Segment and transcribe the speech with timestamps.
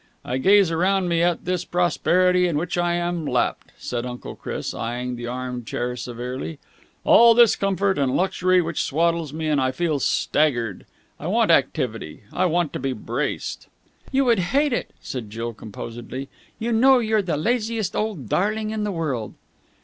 [0.25, 4.35] I gaze around me at all this prosperity in which I am lapped," said Uncle
[4.35, 6.57] Chris, eyeing the arm chair severely,
[7.03, 10.87] "all this comfort and luxury which swaddles me, and I feel staggered.
[11.19, 12.23] I want activity.
[12.33, 13.67] I want to be braced!"
[14.11, 16.29] "You would hate it," said Jill composedly.
[16.57, 19.35] "You know you're the laziest old darling in the world."